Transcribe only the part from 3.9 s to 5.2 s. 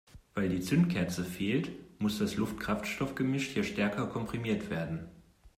komprimiert werden.